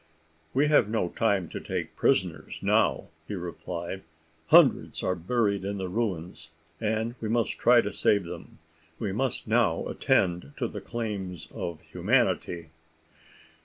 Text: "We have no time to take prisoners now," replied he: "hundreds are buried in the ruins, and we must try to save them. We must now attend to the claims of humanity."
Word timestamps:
"We 0.55 0.65
have 0.65 0.89
no 0.89 1.09
time 1.09 1.47
to 1.49 1.59
take 1.59 1.95
prisoners 1.95 2.57
now," 2.63 3.09
replied 3.27 3.99
he: 3.99 4.03
"hundreds 4.47 5.03
are 5.03 5.13
buried 5.13 5.63
in 5.63 5.77
the 5.77 5.89
ruins, 5.89 6.49
and 6.79 7.13
we 7.21 7.29
must 7.29 7.59
try 7.59 7.81
to 7.81 7.93
save 7.93 8.23
them. 8.23 8.57
We 8.97 9.11
must 9.11 9.47
now 9.47 9.85
attend 9.87 10.53
to 10.57 10.67
the 10.67 10.81
claims 10.81 11.47
of 11.51 11.81
humanity." 11.81 12.71